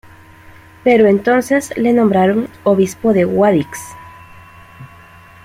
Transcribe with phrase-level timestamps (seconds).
[0.83, 3.77] Pero entonces le nombraron obispo de Guadix.